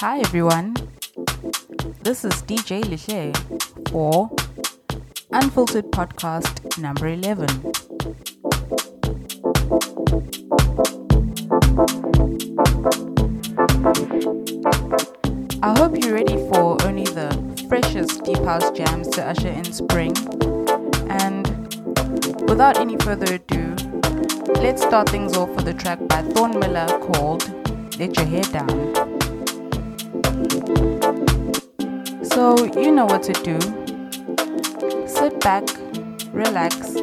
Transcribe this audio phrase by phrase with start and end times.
[0.00, 0.76] Hi everyone.
[2.04, 3.36] This is DJ Lihle
[3.90, 4.30] for
[5.30, 7.46] Unfiltered Podcast number 11.
[15.62, 17.28] I hope you're ready for only the
[17.68, 20.16] freshest deep house jams to usher in spring.
[21.10, 21.46] And
[22.48, 23.74] without any further ado,
[24.62, 27.44] let's start things off with a track by Thorn Miller called
[27.98, 29.09] Let Your Hair Down.
[32.40, 33.60] So, you know what to do.
[35.06, 35.62] Sit back,
[36.32, 36.94] relax,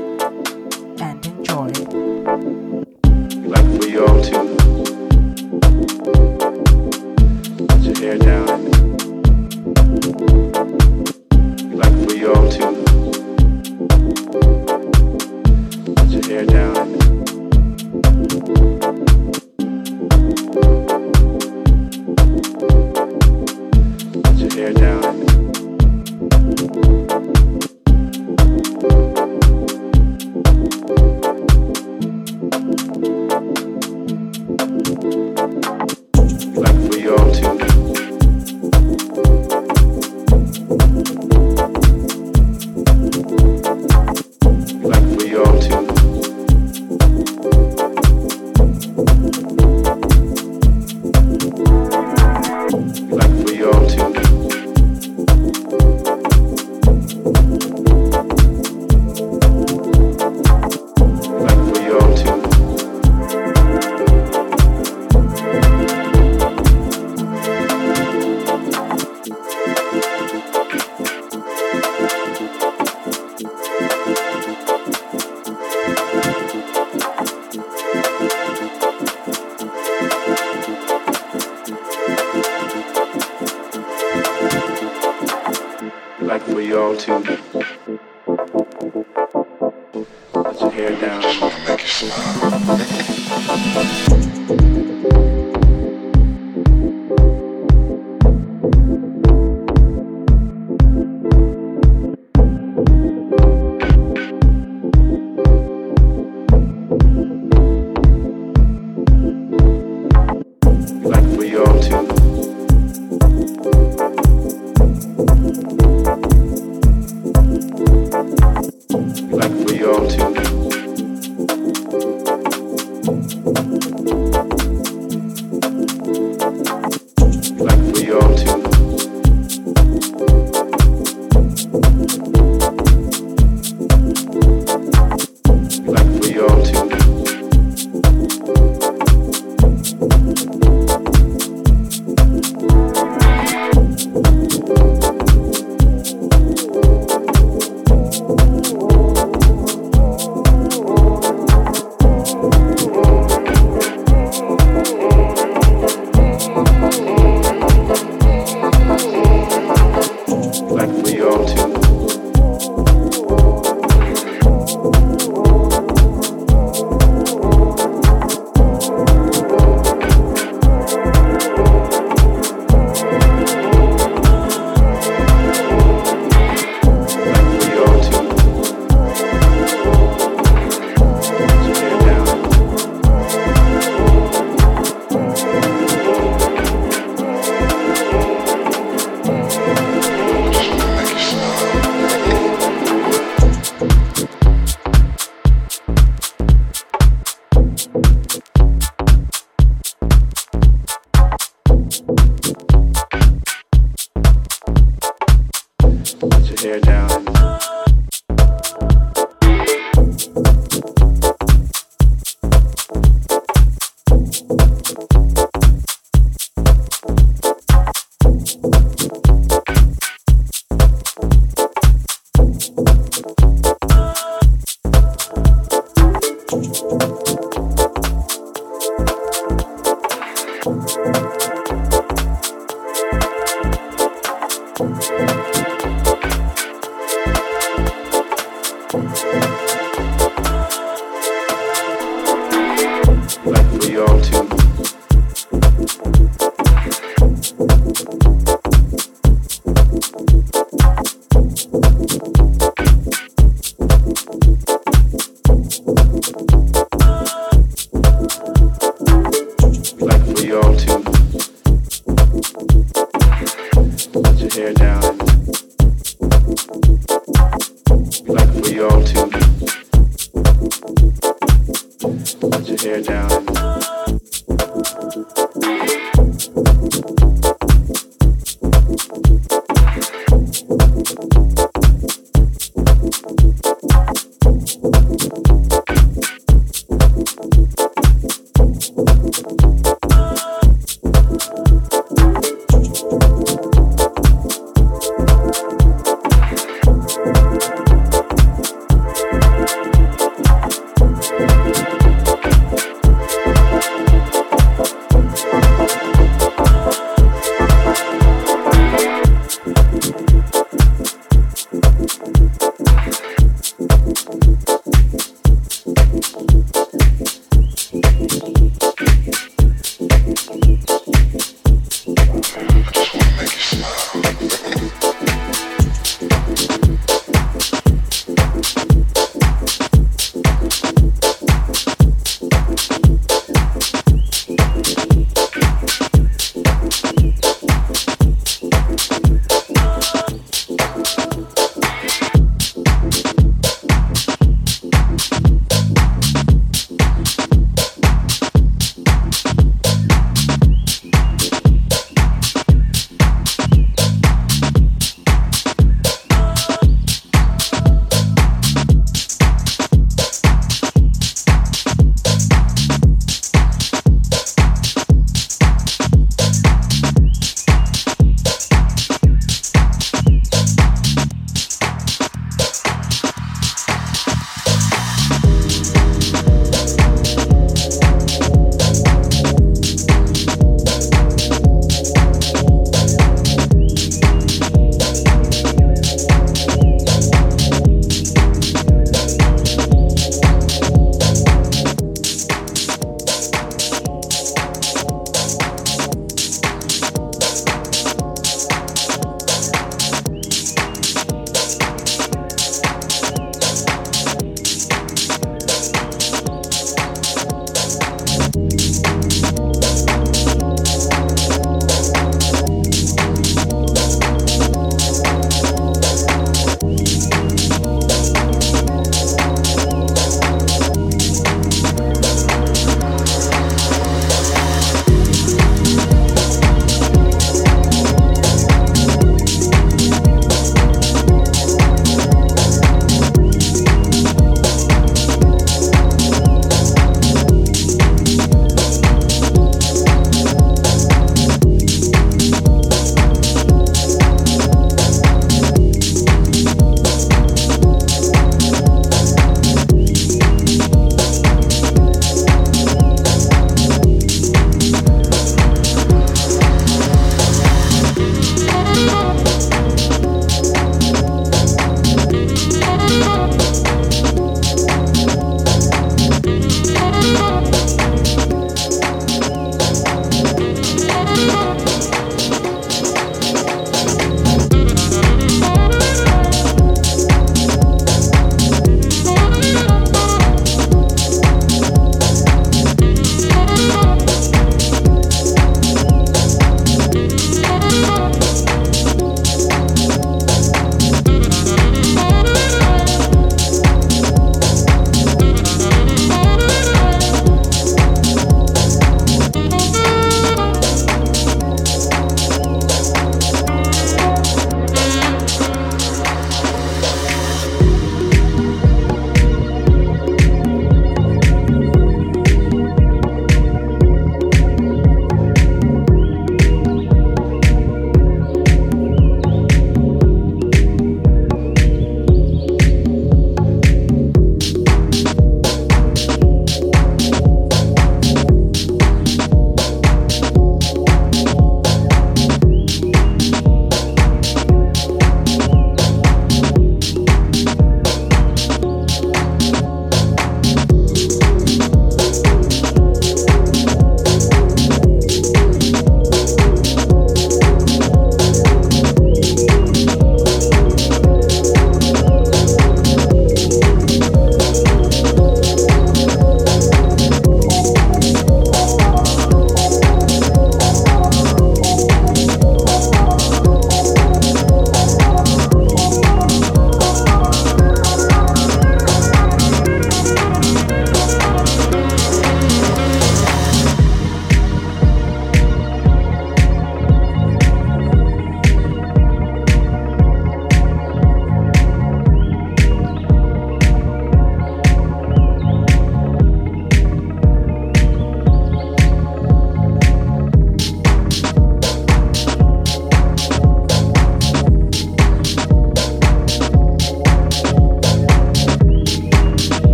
[86.47, 87.19] For you all to
[90.33, 91.21] let your hair down.
[94.11, 94.21] We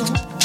[0.00, 0.39] corazón.